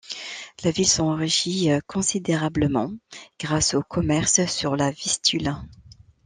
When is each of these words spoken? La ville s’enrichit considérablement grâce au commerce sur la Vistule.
La 0.63 0.71
ville 0.71 0.87
s’enrichit 0.87 1.69
considérablement 1.85 2.91
grâce 3.39 3.75
au 3.75 3.83
commerce 3.83 4.43
sur 4.47 4.75
la 4.75 4.89
Vistule. 4.89 5.53